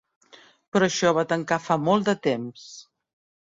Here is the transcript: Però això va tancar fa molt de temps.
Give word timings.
Però 0.75 0.87
això 0.87 1.11
va 1.19 1.25
tancar 1.35 1.61
fa 1.67 1.79
molt 1.91 2.11
de 2.11 2.19
temps. 2.27 2.69